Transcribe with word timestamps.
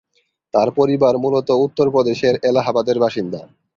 তার 0.53 0.69
পরিবার 0.71 1.13
মূলত 1.17 1.49
উত্তর 1.65 1.87
প্রদেশের 1.89 2.35
এলাহাবাদের 2.49 2.97
বাসিন্দা। 2.99 3.41